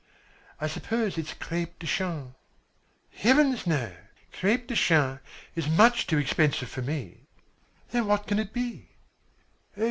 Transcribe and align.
"I 0.59 0.65
suppose 0.65 1.19
it 1.19 1.27
is 1.27 1.33
crêpe 1.35 1.77
de 1.77 1.85
Chine?" 1.85 2.33
"Heavens, 3.11 3.67
no! 3.67 3.93
Crêpe 4.33 4.65
de 4.65 4.75
Chine 4.75 5.19
is 5.53 5.69
much 5.69 6.07
too 6.07 6.17
expensive 6.17 6.69
for 6.71 6.81
me." 6.81 7.27
"Then 7.91 8.07
what 8.07 8.25
can 8.25 8.39
it 8.39 8.51
be?" 8.51 8.89